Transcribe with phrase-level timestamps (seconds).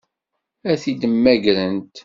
[0.71, 1.95] Ad t-id-mmagrent?